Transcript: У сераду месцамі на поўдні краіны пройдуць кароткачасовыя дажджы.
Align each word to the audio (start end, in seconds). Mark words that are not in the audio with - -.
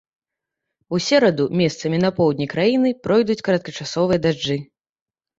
У 0.97 0.99
сераду 1.07 1.43
месцамі 1.59 1.99
на 2.05 2.09
поўдні 2.19 2.47
краіны 2.53 2.93
пройдуць 3.03 3.35
кароткачасовыя 3.49 4.19
дажджы. 4.25 4.57